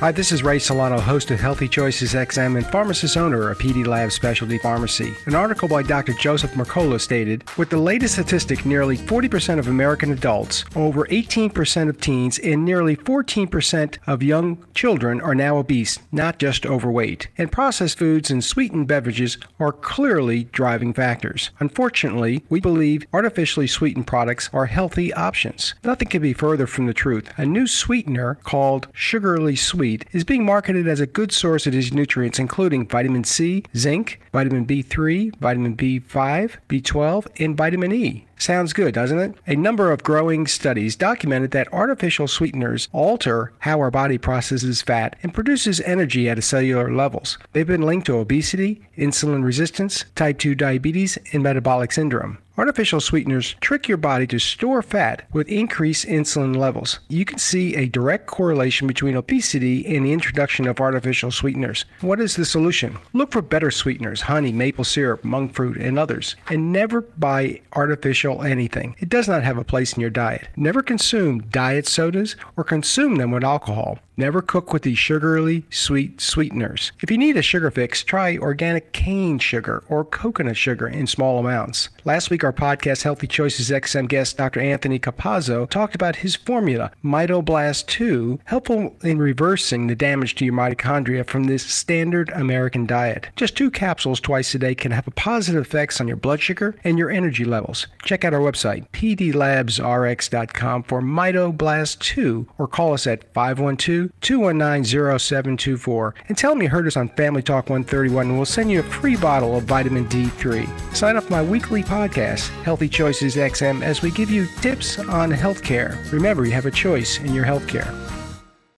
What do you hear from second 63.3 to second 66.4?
for better sweeteners, honey, maple syrup, monk fruit, and others,